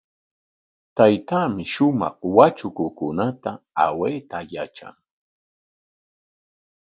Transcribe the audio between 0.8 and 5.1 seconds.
Taytaami shumaq watrakukunata awayta yatraq.